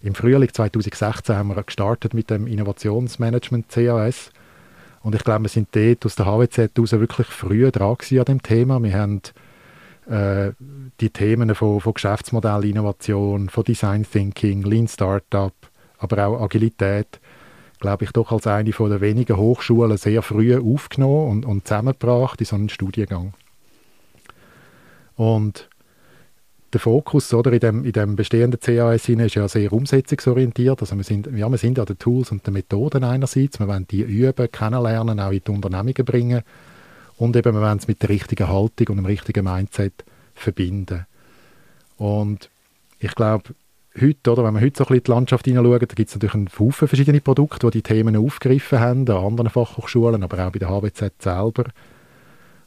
im 0.03 0.13
Frühling 0.13 0.53
2016 0.53 1.35
haben 1.35 1.55
wir 1.55 1.63
gestartet 1.63 2.13
mit 2.13 2.29
dem 2.29 2.45
Innovationsmanagement 2.45 3.69
CAS. 3.69 4.31
Und 5.03 5.15
ich 5.15 5.23
glaube, 5.23 5.43
wir 5.43 5.49
sind 5.49 5.69
dort 5.75 6.05
aus 6.05 6.15
der 6.15 6.25
HWZ 6.25 6.57
heraus 6.57 6.91
wirklich 6.93 7.27
früh 7.27 7.69
dran 7.69 7.97
an 7.99 8.25
dem 8.25 8.41
Thema. 8.41 8.81
Wir 8.81 8.93
haben 8.93 9.21
äh, 10.09 10.53
die 10.99 11.09
Themen 11.09 11.53
von, 11.53 11.81
von 11.81 11.93
Geschäftsmodellinnovation, 11.93 13.49
von 13.49 13.63
Design 13.63 14.05
Thinking, 14.09 14.63
Lean 14.63 14.87
Startup, 14.87 15.53
aber 15.99 16.27
auch 16.27 16.41
Agilität 16.41 17.19
glaube 17.83 18.05
ich, 18.05 18.11
doch 18.11 18.31
als 18.31 18.47
eine 18.47 18.71
von 18.71 18.89
der 18.89 19.01
wenigen 19.01 19.35
Hochschulen 19.35 19.97
sehr 19.97 20.21
früh 20.21 20.57
aufgenommen 20.57 21.29
und, 21.29 21.45
und 21.45 21.67
zusammengebracht 21.67 22.39
in 22.39 22.45
so 22.45 22.55
einen 22.55 22.69
Studiengang. 22.69 23.33
Und 25.17 25.69
der 26.73 26.81
Fokus 26.81 27.33
oder, 27.33 27.51
in, 27.53 27.59
dem, 27.59 27.85
in 27.85 27.91
dem 27.91 28.15
bestehenden 28.15 28.59
CAS 28.59 29.07
ist 29.07 29.35
ja 29.35 29.47
sehr 29.47 29.71
umsetzungsorientiert. 29.71 30.81
Also 30.81 30.95
wir 30.95 31.03
sind, 31.03 31.27
ja, 31.35 31.49
wir 31.49 31.57
sind 31.57 31.79
an 31.79 31.85
den 31.85 31.99
Tools 31.99 32.31
und 32.31 32.45
den 32.45 32.53
Methoden 32.53 33.03
einerseits. 33.03 33.59
Wir 33.59 33.67
wollen 33.67 33.87
die 33.89 34.01
üben, 34.01 34.51
kennenlernen, 34.51 35.19
auch 35.19 35.31
in 35.31 35.41
die 35.45 35.51
Unternehmungen 35.51 36.05
bringen. 36.05 36.41
Und 37.17 37.35
eben, 37.35 37.53
wir 37.53 37.61
wollen 37.61 37.77
es 37.77 37.87
mit 37.87 38.01
der 38.01 38.09
richtigen 38.09 38.47
Haltung 38.47 38.87
und 38.87 38.97
dem 38.97 39.05
richtigen 39.05 39.45
Mindset 39.45 40.03
verbinden. 40.33 41.05
Und 41.97 42.49
ich 42.99 43.13
glaube, 43.15 43.53
heute, 43.99 44.31
oder, 44.31 44.43
wenn 44.43 44.53
man 44.53 44.63
heute 44.63 44.77
so 44.77 44.83
ein 44.83 44.87
bisschen 44.87 45.03
die 45.03 45.11
Landschaft 45.11 45.45
hineinschaut, 45.45 45.81
da 45.81 45.95
gibt 45.95 46.09
es 46.09 46.15
natürlich 46.15 46.35
einen 46.35 46.49
Haufen 46.59 46.87
verschiedene 46.87 47.21
Produkte, 47.21 47.67
die 47.67 47.77
die 47.77 47.83
Themen 47.83 48.17
aufgegriffen 48.17 48.79
haben, 48.79 49.07
an 49.09 49.25
anderen 49.25 49.49
Fachhochschulen, 49.49 50.23
aber 50.23 50.47
auch 50.47 50.51
bei 50.51 50.59
der 50.59 50.69
HWZ 50.69 51.21
selber. 51.21 51.65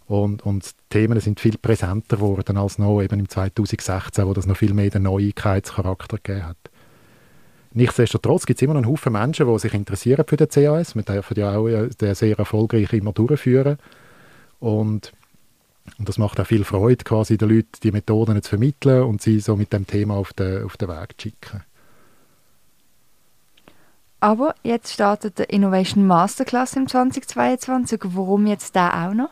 Und, 0.06 0.46
und 0.46 0.70
Themen 0.90 1.18
sind 1.20 1.40
viel 1.40 1.58
präsenter 1.58 2.16
geworden 2.16 2.56
als 2.56 2.78
noch 2.78 3.02
eben 3.02 3.18
im 3.18 3.28
2016, 3.28 4.26
wo 4.26 4.34
das 4.34 4.46
noch 4.46 4.56
viel 4.56 4.72
mehr 4.72 4.90
den 4.90 5.02
Neuigkeitscharakter 5.02 6.18
gegeben 6.18 6.46
hat. 6.46 6.56
Nichtsdestotrotz 7.72 8.46
gibt 8.46 8.58
es 8.58 8.62
immer 8.62 8.74
noch 8.74 8.82
einen 8.82 8.90
Haufen 8.90 9.12
Menschen, 9.12 9.52
die 9.52 9.58
sich 9.58 9.74
interessieren 9.74 10.24
für 10.26 10.36
den 10.36 10.48
CAS. 10.48 10.94
Wir 10.94 11.02
dürfen 11.02 11.38
ja 11.38 11.56
auch 11.56 11.68
äh, 11.68 11.88
den 11.88 12.14
sehr 12.14 12.38
erfolgreich 12.38 12.92
immer 12.92 13.12
durchführen. 13.12 13.78
Und 14.60 15.12
und 15.98 16.08
das 16.08 16.18
macht 16.18 16.40
auch 16.40 16.46
viel 16.46 16.64
Freude, 16.64 17.04
quasi 17.04 17.38
den 17.38 17.48
Leuten 17.48 17.68
die 17.82 17.92
Methoden 17.92 18.42
zu 18.42 18.50
vermitteln 18.50 19.04
und 19.04 19.22
sie 19.22 19.40
so 19.40 19.56
mit 19.56 19.72
dem 19.72 19.86
Thema 19.86 20.16
auf 20.16 20.32
den, 20.32 20.64
auf 20.64 20.76
den 20.76 20.88
Weg 20.88 21.14
zu 21.16 21.28
schicken. 21.28 21.62
Aber 24.20 24.54
jetzt 24.62 24.92
startet 24.92 25.38
der 25.38 25.50
Innovation 25.50 26.06
Masterclass 26.06 26.74
im 26.74 26.88
2022. 26.88 28.00
Warum 28.04 28.46
jetzt 28.46 28.74
da 28.74 29.06
auch 29.06 29.14
noch? 29.14 29.30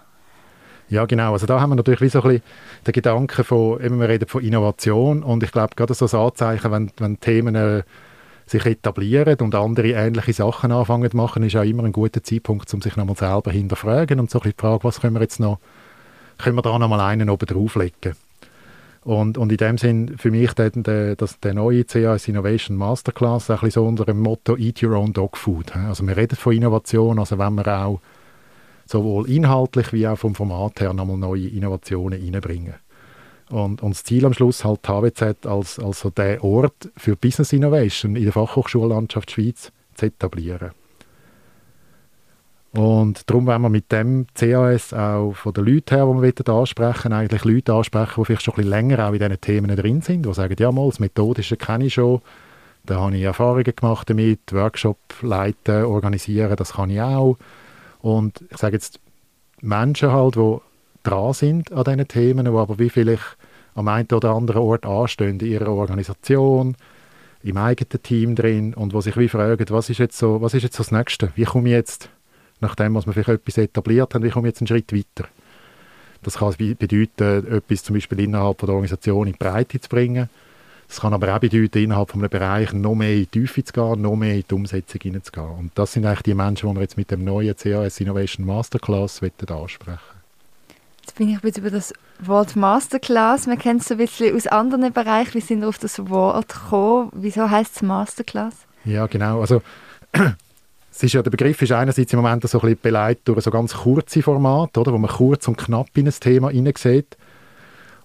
Ja, 0.94 1.06
genau. 1.06 1.32
Also 1.32 1.46
da 1.46 1.60
haben 1.60 1.70
wir 1.70 1.76
natürlich 1.76 2.00
wie 2.00 2.08
so 2.08 2.22
ein 2.22 2.28
bisschen 2.28 2.42
den 2.86 2.92
Gedanken 2.92 3.42
von, 3.42 3.80
eben 3.84 3.98
wir 3.98 4.08
reden 4.08 4.28
von 4.28 4.44
Innovation 4.44 5.24
und 5.24 5.42
ich 5.42 5.50
glaube 5.50 5.74
gerade 5.74 5.92
so 5.92 6.06
ein 6.06 6.24
Anzeichen, 6.24 6.70
wenn, 6.70 6.90
wenn 6.98 7.18
Themen 7.18 7.56
äh, 7.56 7.82
sich 8.46 8.64
etablieren 8.64 9.40
und 9.40 9.56
andere 9.56 9.88
ähnliche 9.88 10.32
Sachen 10.32 10.70
anfangen 10.70 11.10
zu 11.10 11.16
machen, 11.16 11.42
ist 11.42 11.56
auch 11.56 11.64
immer 11.64 11.82
ein 11.82 11.90
guter 11.90 12.22
Zeitpunkt, 12.22 12.72
um 12.72 12.80
sich 12.80 12.94
nochmal 12.94 13.16
selber 13.16 13.50
hinterfragen 13.50 14.20
und 14.20 14.30
so 14.30 14.38
ein 14.38 14.42
bisschen 14.42 14.54
die 14.56 14.60
Frage, 14.60 14.84
was 14.84 15.00
können 15.00 15.14
wir 15.14 15.22
jetzt 15.22 15.40
noch 15.40 15.58
können 16.38 16.56
wir 16.56 16.62
da 16.62 16.78
noch 16.78 16.88
mal 16.88 17.00
einen 17.00 17.28
oben 17.28 17.46
drauflegen. 17.46 18.14
Und, 19.02 19.36
und 19.36 19.50
in 19.50 19.58
dem 19.58 19.78
Sinn, 19.78 20.16
für 20.16 20.30
mich 20.30 20.52
der, 20.52 20.70
der, 20.70 21.16
das, 21.16 21.40
der 21.40 21.54
neue 21.54 21.84
CAS 21.84 22.28
Innovation 22.28 22.76
Masterclass 22.76 23.50
ein 23.50 23.56
bisschen 23.56 23.70
so 23.70 23.86
unter 23.86 24.04
dem 24.04 24.20
Motto 24.20 24.56
Eat 24.56 24.82
Your 24.82 24.96
Own 24.96 25.12
Dog 25.12 25.36
Food. 25.36 25.74
Also 25.74 26.06
wir 26.06 26.16
reden 26.16 26.36
von 26.36 26.52
Innovation, 26.52 27.18
also 27.18 27.36
wenn 27.36 27.54
wir 27.56 27.66
auch 27.66 28.00
sowohl 28.86 29.28
inhaltlich 29.28 29.92
wie 29.92 30.06
auch 30.06 30.18
vom 30.18 30.34
Format 30.34 30.80
her 30.80 30.92
nochmal 30.92 31.16
neue 31.16 31.48
Innovationen 31.48 32.20
reinbringen. 32.20 32.74
Und, 33.50 33.82
und 33.82 33.90
das 33.94 34.04
Ziel 34.04 34.24
am 34.24 34.32
Schluss 34.32 34.64
halt 34.64 34.86
HWZ 34.86 35.46
als, 35.46 35.78
als 35.78 36.00
so 36.00 36.10
der 36.10 36.42
Ort 36.42 36.90
für 36.96 37.16
Business 37.16 37.52
Innovation 37.52 38.16
in 38.16 38.24
der 38.24 38.32
Fachhochschullandschaft 38.32 39.30
Schweiz 39.30 39.70
zu 39.94 40.06
etablieren. 40.06 40.70
Und 42.72 43.30
darum 43.30 43.46
wollen 43.46 43.62
wir 43.62 43.68
mit 43.68 43.92
dem 43.92 44.26
CAS 44.34 44.92
auch 44.92 45.32
von 45.34 45.52
den 45.52 45.64
Leuten 45.64 45.94
her, 45.94 46.06
die 46.06 46.46
wir 46.46 46.54
ansprechen 46.54 47.12
eigentlich 47.12 47.44
Leute 47.44 47.72
ansprechen, 47.72 48.14
die 48.16 48.24
vielleicht 48.24 48.42
schon 48.42 48.54
ein 48.54 48.56
bisschen 48.56 48.70
länger 48.70 49.06
auch 49.06 49.12
in 49.12 49.20
diesen 49.20 49.40
Themen 49.40 49.76
drin 49.76 50.00
sind, 50.00 50.26
die 50.26 50.34
sagen, 50.34 50.56
ja 50.58 50.72
mal, 50.72 50.88
das 50.88 50.98
Methodische 50.98 51.56
kenne 51.56 51.84
ich 51.84 51.94
schon, 51.94 52.20
da 52.84 53.00
habe 53.00 53.16
ich 53.16 53.22
Erfahrungen 53.22 53.72
gemacht 53.76 54.10
damit, 54.10 54.52
Workshop 54.52 54.98
leiten, 55.22 55.84
organisieren, 55.84 56.56
das 56.56 56.72
kann 56.72 56.90
ich 56.90 57.00
auch. 57.00 57.36
Und 58.04 58.44
ich 58.50 58.58
sage 58.58 58.76
jetzt, 58.76 59.00
Menschen 59.62 60.12
halt, 60.12 60.34
die 60.34 60.58
dran 61.04 61.32
sind 61.32 61.72
an 61.72 61.84
diesen 61.84 62.06
Themen, 62.06 62.44
die 62.44 62.50
aber 62.50 62.78
wie 62.78 62.90
vielleicht 62.90 63.38
am 63.74 63.88
einen 63.88 64.08
oder 64.12 64.34
anderen 64.34 64.60
Ort 64.60 64.84
anstehen 64.84 65.40
in 65.40 65.46
ihrer 65.46 65.68
Organisation, 65.68 66.76
im 67.42 67.56
eigenen 67.56 68.02
Team 68.02 68.34
drin 68.34 68.74
und 68.74 68.92
wo 68.92 69.00
sich 69.00 69.16
wie 69.16 69.30
fragen, 69.30 69.64
was 69.70 69.88
ist 69.88 69.96
jetzt 69.96 70.18
so, 70.18 70.42
was 70.42 70.52
ist 70.52 70.64
jetzt 70.64 70.76
so 70.76 70.82
das 70.82 70.92
Nächste? 70.92 71.32
Wie 71.34 71.44
komme 71.44 71.70
ich 71.70 71.72
jetzt, 71.72 72.10
nachdem 72.60 72.94
was 72.94 73.06
wir 73.06 73.14
vielleicht 73.14 73.30
etwas 73.30 73.56
etabliert 73.56 74.14
haben, 74.14 74.22
wie 74.22 74.28
komme 74.28 74.48
ich 74.48 74.52
jetzt 74.52 74.60
einen 74.60 74.68
Schritt 74.68 74.92
weiter? 74.92 75.26
Das 76.22 76.36
kann 76.36 76.54
bedeuten, 76.58 77.54
etwas 77.54 77.84
zum 77.84 77.94
Beispiel 77.94 78.20
innerhalb 78.20 78.58
der 78.58 78.68
Organisation 78.68 79.28
in 79.28 79.32
die 79.32 79.38
Breite 79.38 79.80
zu 79.80 79.88
bringen. 79.88 80.28
Das 80.94 81.00
kann 81.00 81.12
aber 81.12 81.34
auch 81.34 81.40
bedeuten, 81.40 81.78
innerhalb 81.78 82.12
von 82.12 82.20
einem 82.20 82.30
Bereich 82.30 82.72
noch 82.72 82.94
mehr 82.94 83.14
in 83.14 83.18
die 83.22 83.26
Tiefe 83.26 83.64
zu 83.64 83.72
gehen, 83.72 84.00
noch 84.00 84.14
mehr 84.14 84.36
in 84.36 84.44
die 84.48 84.54
Umsetzung 84.54 85.00
hineinzugehen. 85.02 85.50
Und 85.50 85.72
das 85.74 85.92
sind 85.92 86.06
eigentlich 86.06 86.22
die 86.22 86.34
Menschen, 86.34 86.68
die 86.68 86.76
wir 86.76 86.82
jetzt 86.82 86.96
mit 86.96 87.10
dem 87.10 87.24
neuen 87.24 87.56
CAS 87.56 87.98
Innovation 87.98 88.46
Masterclass 88.46 89.20
ansprechen 89.20 89.98
Jetzt 91.00 91.16
bin 91.16 91.30
ich 91.30 91.34
ein 91.34 91.40
bisschen 91.40 91.64
über 91.64 91.72
das 91.72 91.92
Wort 92.20 92.54
Masterclass. 92.54 93.48
Man 93.48 93.58
kennt 93.58 93.80
es 93.80 93.88
so 93.88 93.94
ein 93.94 93.98
bisschen 93.98 94.36
aus 94.36 94.46
anderen 94.46 94.92
Bereichen. 94.92 95.34
Wie 95.34 95.40
sind 95.40 95.62
wir 95.62 95.68
auf 95.68 95.78
das 95.78 95.98
Wort 96.08 96.48
gekommen? 96.48 97.10
Wieso 97.12 97.50
heißt 97.50 97.74
es 97.74 97.82
Masterclass? 97.82 98.54
Ja, 98.84 99.08
genau. 99.08 99.40
Also, 99.40 99.62
es 100.92 101.02
ist 101.02 101.12
ja, 101.12 101.22
der 101.22 101.32
Begriff 101.32 101.60
ist 101.60 101.72
einerseits 101.72 102.12
im 102.12 102.20
Moment 102.20 102.48
so 102.48 102.58
ein 102.58 102.60
bisschen 102.60 102.78
beleidigt 102.80 103.26
durch 103.26 103.42
so 103.42 103.50
ganz 103.50 103.74
kurze 103.74 104.22
Formate, 104.22 104.78
oder, 104.78 104.92
wo 104.92 104.98
man 104.98 105.10
kurz 105.10 105.48
und 105.48 105.58
knapp 105.58 105.88
in 105.96 106.06
ein 106.06 106.14
Thema 106.20 106.50
hineinsieht. 106.50 107.16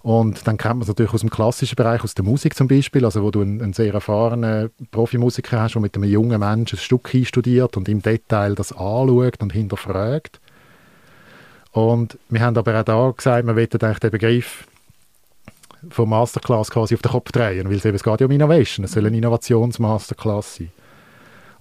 Und 0.09 0.47
dann 0.47 0.57
kennt 0.57 0.77
man 0.77 0.81
es 0.81 0.87
natürlich 0.87 1.13
aus 1.13 1.21
dem 1.21 1.29
klassischen 1.29 1.75
Bereich, 1.75 2.03
aus 2.03 2.15
der 2.15 2.25
Musik 2.25 2.55
zum 2.55 2.67
Beispiel, 2.67 3.05
also 3.05 3.21
wo 3.21 3.29
du 3.29 3.41
einen, 3.41 3.61
einen 3.61 3.73
sehr 3.73 3.93
erfahrenen 3.93 4.71
Profimusiker 4.89 5.61
hast, 5.61 5.75
der 5.75 5.83
mit 5.83 5.95
einem 5.95 6.09
jungen 6.09 6.39
Menschen 6.39 6.79
ein 6.79 6.81
Stück 6.81 7.13
einstudiert 7.13 7.77
und 7.77 7.87
im 7.87 8.01
Detail 8.01 8.55
das 8.55 8.71
anschaut 8.71 9.39
und 9.39 9.53
hinterfragt. 9.53 10.39
Und 11.73 12.17
wir 12.27 12.41
haben 12.41 12.57
aber 12.57 12.79
auch 12.79 12.83
da 12.83 13.13
gesagt, 13.15 13.45
wir 13.45 13.55
wollen 13.55 13.67
eigentlich 13.71 13.99
den 13.99 14.09
Begriff 14.09 14.67
von 15.91 16.09
Masterclass 16.09 16.71
quasi 16.71 16.95
auf 16.95 17.03
den 17.03 17.11
Kopf 17.11 17.31
drehen, 17.31 17.69
weil 17.69 17.77
es, 17.77 17.85
eben, 17.85 17.95
es 17.95 18.01
geht 18.01 18.19
ja 18.19 18.25
um 18.25 18.31
Innovation, 18.31 18.85
es 18.85 18.93
soll 18.93 19.05
eine 19.05 19.15
Innovationsmasterclass 19.15 20.55
sein. 20.55 20.71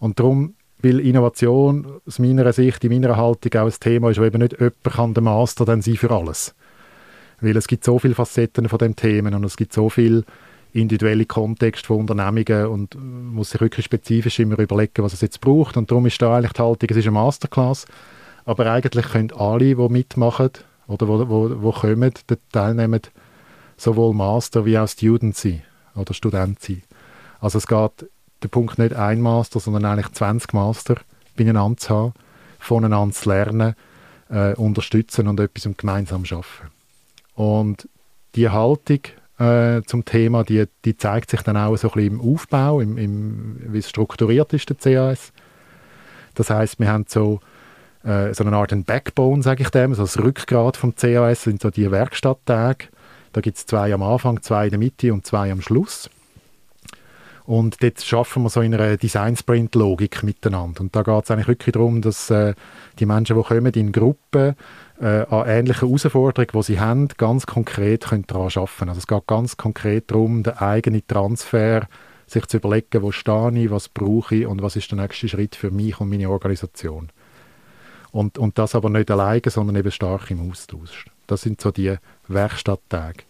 Und 0.00 0.18
darum, 0.18 0.54
weil 0.78 1.00
Innovation 1.00 2.00
aus 2.06 2.18
meiner 2.18 2.50
Sicht, 2.54 2.82
in 2.82 2.92
meiner 2.92 3.14
Haltung 3.14 3.60
auch 3.60 3.66
ein 3.66 3.78
Thema 3.78 4.08
ist, 4.08 4.18
wo 4.18 4.24
eben 4.24 4.40
nicht 4.40 4.58
jemand 4.58 4.84
kann 4.84 5.12
der 5.12 5.22
Master 5.22 5.66
dann 5.66 5.82
sein 5.82 5.96
für 5.96 6.10
alles. 6.10 6.54
Weil 7.40 7.56
es 7.56 7.68
gibt 7.68 7.84
so 7.84 7.98
viele 7.98 8.14
Facetten 8.14 8.68
von 8.68 8.78
dem 8.78 8.96
Themen 8.96 9.34
und 9.34 9.44
es 9.44 9.56
gibt 9.56 9.72
so 9.72 9.88
viele 9.88 10.24
individuelle 10.72 11.24
Kontexte 11.24 11.86
von 11.86 12.00
Unternehmungen 12.00 12.66
und 12.66 12.96
muss 13.00 13.50
sich 13.50 13.60
wirklich 13.60 13.86
spezifisch 13.86 14.38
immer 14.38 14.58
überlegen, 14.58 15.02
was 15.02 15.12
es 15.12 15.20
jetzt 15.20 15.40
braucht. 15.40 15.76
Und 15.76 15.90
darum 15.90 16.06
ist 16.06 16.20
da 16.20 16.36
eigentlich 16.36 16.52
die 16.52 16.62
Haltung, 16.62 16.88
es 16.90 16.96
ist 16.96 17.04
eine 17.04 17.12
Masterclass, 17.12 17.86
aber 18.44 18.70
eigentlich 18.70 19.06
können 19.06 19.32
alle, 19.32 19.74
die 19.74 19.88
mitmachen 19.88 20.50
oder 20.86 21.08
wo, 21.08 21.28
wo, 21.28 21.62
wo 21.62 21.72
kommen, 21.72 22.12
teilnehmen, 22.52 23.00
sowohl 23.76 24.14
Master 24.14 24.64
wie 24.64 24.78
auch 24.78 24.88
Student 24.88 25.36
sein 25.36 25.62
oder 25.94 26.14
Student 26.14 26.60
sein. 26.60 26.82
Also 27.40 27.58
es 27.58 27.66
geht 27.66 28.08
der 28.42 28.48
Punkt 28.48 28.78
nicht 28.78 28.94
ein 28.94 29.20
Master, 29.20 29.60
sondern 29.60 29.84
eigentlich 29.84 30.12
20 30.12 30.52
Master 30.52 30.96
beieinander 31.36 31.78
zu 31.78 31.94
haben, 31.94 32.12
voneinander 32.58 33.14
zu 33.14 33.28
lernen, 33.28 33.74
äh, 34.30 34.54
unterstützen 34.54 35.28
und 35.28 35.40
etwas 35.40 35.68
gemeinsam 35.76 36.24
schaffen. 36.24 36.77
Und 37.38 37.88
die 38.34 38.48
Haltung 38.48 38.98
äh, 39.38 39.82
zum 39.86 40.04
Thema, 40.04 40.42
die, 40.42 40.64
die 40.84 40.96
zeigt 40.96 41.30
sich 41.30 41.42
dann 41.42 41.56
auch 41.56 41.76
so 41.76 41.86
ein 41.88 41.94
bisschen 41.94 42.14
im 42.14 42.20
Aufbau, 42.20 42.80
im, 42.80 42.98
im, 42.98 43.60
wie 43.72 43.78
es 43.78 43.88
strukturiert 43.88 44.52
ist, 44.54 44.68
der 44.68 44.76
CAS. 44.76 45.32
Das 46.34 46.50
heißt, 46.50 46.80
wir 46.80 46.88
haben 46.88 47.04
so 47.06 47.38
äh, 48.02 48.34
so 48.34 48.42
eine 48.42 48.56
Art 48.56 48.72
ein 48.72 48.82
Backbone, 48.82 49.44
sage 49.44 49.62
ich 49.62 49.70
dem, 49.70 49.94
so 49.94 50.02
das 50.02 50.18
Rückgrat 50.18 50.76
vom 50.76 50.96
CAS 50.96 51.44
sind 51.44 51.62
so 51.62 51.70
die 51.70 51.88
Werkstatttage. 51.88 52.88
Da 53.32 53.40
gibt 53.40 53.56
es 53.56 53.66
zwei 53.66 53.94
am 53.94 54.02
Anfang, 54.02 54.42
zwei 54.42 54.64
in 54.64 54.70
der 54.70 54.80
Mitte 54.80 55.12
und 55.12 55.24
zwei 55.24 55.52
am 55.52 55.60
Schluss. 55.60 56.10
Und 57.48 57.82
dort 57.82 58.02
schaffen 58.02 58.42
wir 58.42 58.50
so 58.50 58.60
in 58.60 58.74
einer 58.74 58.98
Design-Sprint-Logik 58.98 60.22
miteinander. 60.22 60.82
Und 60.82 60.94
da 60.94 61.02
geht 61.02 61.24
es 61.24 61.30
eigentlich 61.30 61.48
wirklich 61.48 61.72
darum, 61.72 62.02
dass 62.02 62.28
äh, 62.28 62.52
die 62.98 63.06
Menschen, 63.06 63.38
die 63.38 63.42
kommen 63.42 63.72
in 63.72 63.90
Gruppen, 63.90 64.54
äh, 65.00 65.24
an 65.30 65.48
ähnlichen 65.48 65.88
Herausforderungen, 65.88 66.50
die 66.52 66.62
sie 66.62 66.78
haben, 66.78 67.08
ganz 67.16 67.46
konkret 67.46 68.04
können 68.04 68.26
daran 68.26 68.50
arbeiten 68.54 68.70
können. 68.78 68.88
Also 68.90 68.98
es 68.98 69.06
geht 69.06 69.26
ganz 69.26 69.56
konkret 69.56 70.10
darum, 70.10 70.42
den 70.42 70.58
eigenen 70.58 71.06
Transfer 71.06 71.88
sich 72.26 72.44
zu 72.44 72.58
überlegen, 72.58 73.00
wo 73.00 73.12
stehe 73.12 73.50
ich, 73.58 73.70
was 73.70 73.88
brauche 73.88 74.34
ich 74.34 74.46
und 74.46 74.60
was 74.60 74.76
ist 74.76 74.90
der 74.90 74.98
nächste 74.98 75.30
Schritt 75.30 75.56
für 75.56 75.70
mich 75.70 75.98
und 76.00 76.10
meine 76.10 76.28
Organisation. 76.28 77.08
Und, 78.10 78.36
und 78.36 78.58
das 78.58 78.74
aber 78.74 78.90
nicht 78.90 79.10
alleine, 79.10 79.40
sondern 79.46 79.76
eben 79.76 79.90
stark 79.90 80.30
im 80.30 80.50
Austausch. 80.50 81.06
Das 81.26 81.40
sind 81.40 81.62
so 81.62 81.70
die 81.70 81.96
Werkstatttage. 82.26 83.24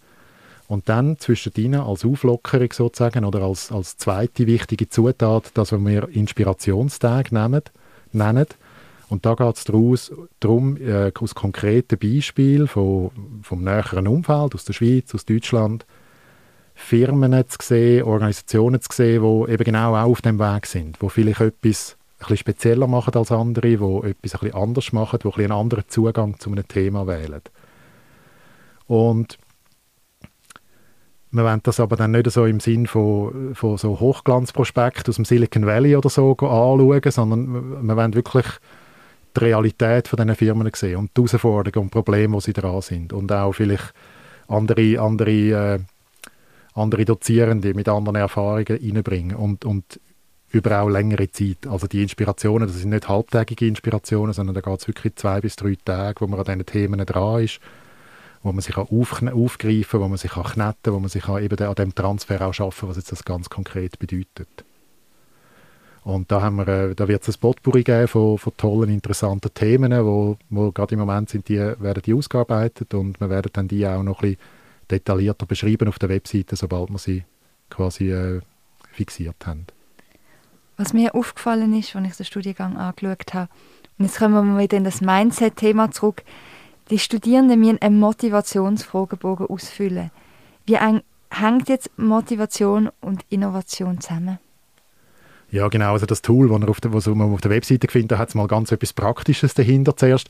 Und 0.68 0.90
dann 0.90 1.18
zwischen 1.18 1.54
ihnen 1.56 1.80
als 1.80 2.04
Auflockerung 2.04 2.72
sozusagen 2.72 3.24
oder 3.24 3.40
als, 3.40 3.72
als 3.72 3.96
zweite 3.96 4.46
wichtige 4.46 4.88
Zutat, 4.88 5.50
das 5.54 5.72
wir 5.72 6.08
Inspirationstag 6.10 7.32
nennen, 7.32 7.62
nennen. 8.12 8.46
Und 9.08 9.24
da 9.24 9.34
geht 9.34 9.56
es 9.56 9.64
darum, 10.40 10.76
äh, 10.76 11.10
aus 11.18 11.34
konkreten 11.34 11.98
Beispielen 11.98 12.68
von, 12.68 13.10
vom 13.42 13.64
näheren 13.64 14.06
Umfeld, 14.06 14.54
aus 14.54 14.66
der 14.66 14.74
Schweiz, 14.74 15.14
aus 15.14 15.24
Deutschland, 15.24 15.86
Firmen 16.74 17.32
zu 17.48 17.58
sehen, 17.62 18.04
Organisationen 18.04 18.80
zu 18.82 18.88
sehen, 18.92 19.22
die 19.22 19.52
eben 19.52 19.64
genau 19.64 19.96
auch 19.96 20.10
auf 20.10 20.20
dem 20.20 20.38
Weg 20.38 20.66
sind, 20.66 21.00
wo 21.00 21.08
vielleicht 21.08 21.40
etwas 21.40 21.96
ein 22.20 22.36
spezieller 22.36 22.86
machen 22.86 23.14
als 23.14 23.32
andere, 23.32 23.76
die 23.76 24.08
etwas 24.08 24.42
ein 24.42 24.54
anders 24.54 24.92
machen, 24.92 25.18
die 25.22 25.28
ein 25.28 25.44
einen 25.44 25.52
anderen 25.52 25.84
Zugang 25.88 26.38
zu 26.38 26.50
einem 26.50 26.68
Thema 26.68 27.06
wählen. 27.06 27.42
Und 28.86 29.38
wir 31.30 31.44
wollen 31.44 31.60
das 31.62 31.80
aber 31.80 31.96
dann 31.96 32.12
nicht 32.12 32.30
so 32.30 32.46
im 32.46 32.60
Sinn 32.60 32.86
von, 32.86 33.54
von 33.54 33.76
so 33.76 34.00
Hochglanzprospekt 34.00 35.08
aus 35.08 35.16
dem 35.16 35.24
Silicon 35.24 35.66
Valley 35.66 35.94
oder 35.96 36.08
so 36.08 36.32
anschauen, 36.32 37.10
sondern 37.10 37.86
wir 37.86 37.96
wollen 37.96 38.14
wirklich 38.14 38.46
die 39.36 39.40
Realität 39.40 40.08
von 40.08 40.16
diesen 40.16 40.34
Firmen 40.34 40.70
sehen 40.74 40.96
und 40.96 41.10
die 41.16 41.20
Herausforderungen 41.20 41.86
und 41.86 41.90
Probleme, 41.90 42.36
die 42.36 42.44
sie 42.44 42.52
dran 42.54 42.80
sind. 42.80 43.12
Und 43.12 43.30
auch 43.30 43.52
vielleicht 43.52 43.92
andere, 44.48 45.00
andere, 45.00 45.30
äh, 45.30 45.78
andere 46.74 47.04
Dozierende 47.04 47.74
mit 47.74 47.88
anderen 47.88 48.16
Erfahrungen 48.16 48.66
reinbringen. 48.66 49.36
Und, 49.36 49.66
und 49.66 50.00
über 50.50 50.80
auch 50.80 50.88
längere 50.88 51.30
Zeit. 51.30 51.66
Also 51.68 51.86
die 51.86 52.02
Inspirationen, 52.02 52.68
das 52.68 52.78
sind 52.78 52.90
nicht 52.90 53.08
halbtägige 53.08 53.66
Inspirationen, 53.66 54.32
sondern 54.32 54.54
da 54.54 54.60
geht 54.60 54.80
es 54.80 54.88
wirklich 54.88 55.14
zwei 55.16 55.40
bis 55.40 55.56
drei 55.56 55.76
Tage, 55.84 56.20
wo 56.20 56.26
man 56.26 56.40
an 56.40 56.46
diesen 56.46 56.66
Themen 56.66 57.04
dran 57.04 57.44
ist, 57.44 57.60
wo 58.42 58.52
man 58.52 58.60
sich 58.60 58.76
aufgreifen 58.76 60.00
wo 60.00 60.08
man 60.08 60.18
sich 60.18 60.36
auch 60.36 60.52
kneten 60.52 60.92
wo 60.92 60.98
man 61.00 61.08
sich 61.08 61.28
auch 61.28 61.38
eben 61.38 61.58
an 61.58 61.74
dem 61.74 61.94
Transfer 61.94 62.40
auch 62.46 62.54
schaffen 62.54 62.88
was 62.88 62.96
jetzt 62.96 63.12
das 63.12 63.24
ganz 63.24 63.50
konkret 63.50 63.98
bedeutet. 63.98 64.48
Und 66.04 66.32
da, 66.32 66.48
wir, 66.48 66.68
äh, 66.68 66.94
da 66.94 67.06
wird 67.06 67.28
es 67.28 67.36
ein 67.36 67.40
Potpourri 67.40 67.82
geben 67.82 68.08
von, 68.08 68.38
von 68.38 68.56
tollen, 68.56 68.88
interessanten 68.88 69.52
Themen, 69.52 69.92
wo, 70.06 70.38
wo 70.48 70.72
gerade 70.72 70.94
im 70.94 71.00
Moment 71.00 71.28
sind, 71.28 71.48
die 71.48 71.58
werden 71.58 72.02
die 72.02 72.14
ausgearbeitet 72.14 72.94
und 72.94 73.20
wir 73.20 73.28
werden 73.28 73.50
dann 73.52 73.68
die 73.68 73.86
auch 73.86 74.02
noch 74.02 74.22
ein 74.22 74.30
bisschen 74.30 74.38
detaillierter 74.90 75.44
beschreiben 75.44 75.86
auf 75.86 75.98
der 75.98 76.08
Webseite, 76.08 76.56
sobald 76.56 76.88
wir 76.88 76.98
sie 76.98 77.24
quasi 77.68 78.10
äh, 78.10 78.40
fixiert 78.92 79.46
haben. 79.46 79.66
Was 80.78 80.94
mir 80.94 81.14
aufgefallen 81.14 81.78
ist, 81.78 81.94
als 81.94 82.08
ich 82.08 82.16
den 82.16 82.24
Studiengang 82.24 82.76
angeschaut 82.76 83.34
habe, 83.34 83.50
und 83.98 84.06
jetzt 84.06 84.18
kommen 84.18 84.54
wir 84.54 84.62
wieder 84.62 84.76
in 84.76 84.84
das 84.84 85.00
Mindset-Thema 85.00 85.90
zurück, 85.90 86.22
die 86.90 86.98
Studierenden 86.98 87.60
müssen 87.60 87.82
einen 87.82 88.00
Motivationsfragebogen 88.00 89.46
ausfüllen. 89.46 90.10
Wie 90.66 90.76
hängt 90.76 91.68
jetzt 91.68 91.90
Motivation 91.98 92.90
und 93.00 93.24
Innovation 93.28 94.00
zusammen? 94.00 94.38
Ja, 95.50 95.68
genau. 95.68 95.92
Also 95.92 96.06
das 96.06 96.22
Tool, 96.22 96.48
das 96.48 96.68
auf 96.68 96.80
der, 96.80 96.92
was 96.92 97.06
man 97.06 97.32
auf 97.32 97.40
der 97.40 97.50
Webseite 97.50 97.88
findet, 97.90 98.18
hat 98.18 98.34
mal 98.34 98.46
ganz 98.46 98.70
etwas 98.70 98.92
Praktisches 98.92 99.54
dahinter 99.54 99.96
zuerst. 99.96 100.28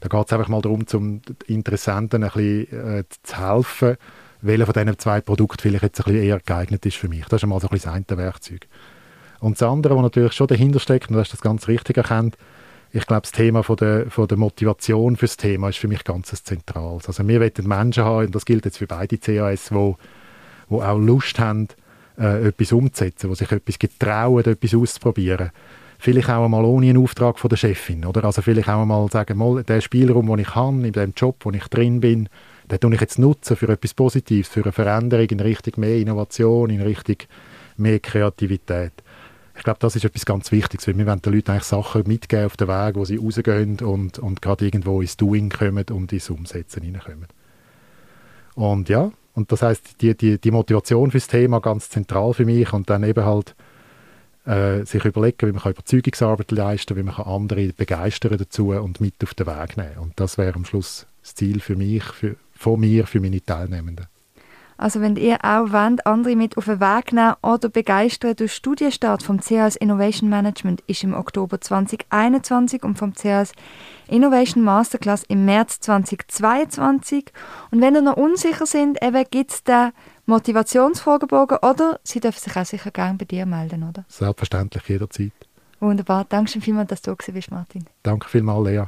Da 0.00 0.08
geht 0.08 0.26
es 0.26 0.32
einfach 0.32 0.48
mal 0.48 0.62
darum, 0.62 0.86
zum 0.86 1.20
Interessenten 1.46 2.24
ein 2.24 2.30
bisschen 2.30 2.98
äh, 2.98 3.04
zu 3.22 3.38
helfen, 3.38 3.96
welcher 4.40 4.66
von 4.66 4.74
diesen 4.74 4.98
zwei 4.98 5.20
Produkten 5.20 5.60
vielleicht 5.60 5.82
jetzt 5.82 6.00
ein 6.00 6.04
bisschen 6.04 6.22
eher 6.22 6.40
geeignet 6.40 6.84
ist 6.86 6.96
für 6.96 7.08
mich. 7.08 7.24
Das 7.26 7.38
ist 7.38 7.44
einmal 7.44 7.60
so 7.60 7.68
ein 7.68 7.70
bisschen 7.70 8.04
das 8.06 8.16
eine 8.16 8.24
Werkzeug. 8.24 8.66
Und 9.40 9.60
das 9.60 9.68
andere, 9.68 9.96
was 9.96 10.02
natürlich 10.02 10.32
schon 10.32 10.46
dahinter 10.46 10.80
steckt, 10.80 11.08
und 11.08 11.14
du 11.14 11.20
hast 11.20 11.32
das 11.32 11.40
ganz 11.40 11.68
richtig 11.68 11.96
erkannt, 11.96 12.36
ich 12.94 13.06
glaube, 13.06 13.22
das 13.22 13.32
Thema 13.32 13.64
von 13.64 13.76
der, 13.76 14.08
von 14.08 14.28
der 14.28 14.38
Motivation 14.38 15.16
fürs 15.16 15.36
Thema 15.36 15.68
ist 15.68 15.78
für 15.78 15.88
mich 15.88 16.04
ganz 16.04 16.28
zentral. 16.44 17.00
Also 17.04 17.26
wir 17.26 17.40
wollen 17.40 17.68
Menschen 17.68 18.04
haben, 18.04 18.26
und 18.26 18.34
das 18.34 18.44
gilt 18.44 18.64
jetzt 18.64 18.78
für 18.78 18.86
beide 18.86 19.18
CAS, 19.18 19.74
wo, 19.74 19.96
wo 20.68 20.80
auch 20.80 20.96
Lust 20.96 21.40
haben, 21.40 21.66
äh, 22.16 22.46
etwas 22.46 22.70
umzusetzen, 22.70 23.28
wo 23.28 23.34
sich 23.34 23.50
etwas 23.50 23.80
getrauen, 23.80 24.44
etwas 24.44 24.74
auszuprobieren. 24.74 25.50
Vielleicht 25.98 26.30
auch 26.30 26.44
einmal 26.44 26.64
ohne 26.64 26.90
einen 26.90 27.02
Auftrag 27.02 27.40
von 27.40 27.48
der 27.48 27.56
Chefin, 27.56 28.04
oder? 28.04 28.24
Also 28.24 28.42
vielleicht 28.42 28.68
auch 28.68 28.82
einmal 28.82 29.10
sagen, 29.10 29.38
mal, 29.38 29.64
den 29.64 29.82
Spielraum, 29.82 30.28
den 30.28 30.38
ich 30.38 30.54
habe, 30.54 30.86
in 30.86 30.92
dem 30.92 31.14
Job, 31.16 31.38
wo 31.40 31.50
ich 31.50 31.66
drin 31.66 31.98
bin, 31.98 32.28
den 32.70 32.78
tue 32.78 32.94
ich 32.94 33.00
jetzt 33.00 33.18
nutzen 33.18 33.56
für 33.56 33.70
etwas 33.70 33.92
Positives, 33.94 34.48
für 34.48 34.62
eine 34.62 34.70
Veränderung 34.72 35.26
in 35.26 35.40
Richtung 35.40 35.74
mehr 35.78 35.96
Innovation, 35.96 36.70
in 36.70 36.80
Richtung 36.80 37.16
mehr 37.76 37.98
Kreativität 37.98 38.92
ich 39.56 39.62
glaube, 39.62 39.78
das 39.80 39.96
ist 39.96 40.04
etwas 40.04 40.26
ganz 40.26 40.50
Wichtiges, 40.52 40.86
weil 40.88 40.98
wir 40.98 41.06
wollen 41.06 41.22
den 41.22 41.32
Leuten 41.32 41.52
eigentlich 41.52 41.64
Sachen 41.64 42.02
mitgeben 42.06 42.46
auf 42.46 42.56
den 42.56 42.68
Weg, 42.68 42.96
wo 42.96 43.04
sie 43.04 43.16
rausgehen 43.16 43.78
und, 43.80 44.18
und 44.18 44.42
gerade 44.42 44.64
irgendwo 44.64 45.00
ins 45.00 45.16
Doing 45.16 45.48
kommen 45.48 45.84
und 45.90 46.12
ins 46.12 46.28
Umsetzen 46.30 46.82
hineinkommen. 46.82 47.28
Und 48.56 48.88
ja, 48.88 49.10
Und 49.34 49.50
das 49.50 49.62
heißt 49.62 50.00
die, 50.00 50.16
die, 50.16 50.38
die 50.38 50.50
Motivation 50.50 51.10
fürs 51.10 51.26
Thema 51.26 51.60
ganz 51.60 51.90
zentral 51.90 52.32
für 52.34 52.44
mich 52.44 52.72
und 52.72 52.88
dann 52.88 53.02
eben 53.02 53.24
halt 53.24 53.54
äh, 54.46 54.84
sich 54.84 55.04
überlegen, 55.04 55.48
wie 55.48 55.52
man 55.52 55.72
Überzeugungsarbeit 55.72 56.52
leisten 56.52 56.94
kann, 56.94 57.04
wie 57.04 57.10
man 57.10 57.26
andere 57.26 57.72
begeistern 57.72 58.38
dazu 58.38 58.70
und 58.70 59.00
mit 59.00 59.14
auf 59.22 59.34
den 59.34 59.46
Weg 59.46 59.76
nehmen. 59.76 59.98
Und 59.98 60.12
das 60.16 60.38
wäre 60.38 60.54
am 60.54 60.64
Schluss 60.64 61.06
das 61.22 61.34
Ziel 61.34 61.60
für 61.60 61.76
mich, 61.76 62.04
für, 62.04 62.36
von 62.54 62.78
mir, 62.78 63.06
für 63.06 63.20
meine 63.20 63.44
Teilnehmenden. 63.44 64.06
Also 64.76 65.00
wenn 65.00 65.16
ihr 65.16 65.38
auch 65.44 65.72
wollt, 65.72 66.06
andere 66.06 66.36
mit 66.36 66.56
auf 66.56 66.64
den 66.64 66.80
Weg 66.80 67.12
nehmen 67.12 67.34
oder 67.42 67.68
begeistern, 67.68 68.36
der 68.36 68.48
Studienstart 68.48 69.22
vom 69.22 69.40
CAS 69.40 69.76
Innovation 69.76 70.28
Management 70.28 70.82
ist 70.86 71.04
im 71.04 71.14
Oktober 71.14 71.60
2021 71.60 72.82
und 72.82 72.98
vom 72.98 73.14
CAS 73.14 73.52
Innovation 74.08 74.64
Masterclass 74.64 75.24
im 75.28 75.44
März 75.44 75.80
2022. 75.80 77.32
Und 77.70 77.80
wenn 77.80 77.94
ihr 77.94 78.02
noch 78.02 78.16
unsicher 78.16 78.66
sind, 78.66 78.98
gibt 79.30 79.52
es 79.52 79.64
den 79.64 79.92
Motivationsfragebogen 80.26 81.58
oder 81.58 82.00
Sie 82.02 82.20
dürfen 82.20 82.40
sich 82.40 82.56
auch 82.56 82.64
sicher 82.64 82.90
gerne 82.90 83.18
bei 83.18 83.24
dir 83.24 83.46
melden, 83.46 83.88
oder? 83.88 84.04
Selbstverständlich, 84.08 84.88
jederzeit. 84.88 85.32
Wunderbar. 85.80 86.24
Danke 86.28 86.50
schön 86.50 86.62
vielmals, 86.62 86.88
dass 86.88 87.02
du 87.02 87.14
da 87.14 87.32
bist, 87.32 87.50
Martin. 87.50 87.84
Danke 88.02 88.28
vielmals, 88.28 88.66
Lea. 88.66 88.84